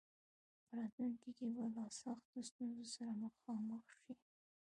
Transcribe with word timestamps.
په 0.65 0.71
راتلونکي 0.79 1.29
کې 1.37 1.45
به 1.55 1.63
له 1.75 1.83
سختو 2.01 2.37
ستونزو 2.49 2.85
سره 2.95 3.11
مخامخ 3.25 3.85
شي. 4.01 4.13